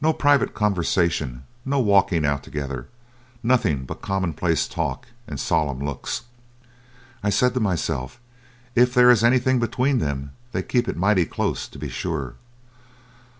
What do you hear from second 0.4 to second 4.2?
conversation, no walking out together, nothing but